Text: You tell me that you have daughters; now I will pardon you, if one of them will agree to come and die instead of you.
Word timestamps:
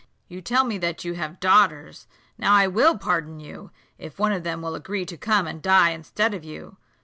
You 0.27 0.41
tell 0.41 0.63
me 0.63 0.79
that 0.79 1.05
you 1.05 1.13
have 1.13 1.39
daughters; 1.39 2.07
now 2.35 2.55
I 2.55 2.65
will 2.65 2.97
pardon 2.97 3.39
you, 3.39 3.69
if 3.99 4.17
one 4.17 4.31
of 4.31 4.41
them 4.41 4.63
will 4.63 4.73
agree 4.73 5.05
to 5.05 5.15
come 5.15 5.45
and 5.45 5.61
die 5.61 5.91
instead 5.91 6.33
of 6.33 6.43
you. 6.43 6.77